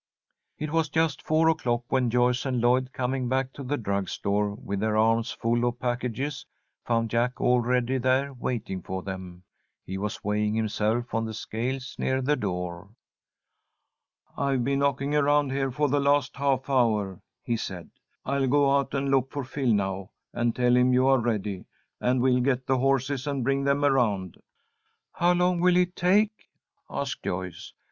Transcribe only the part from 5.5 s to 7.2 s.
of packages, found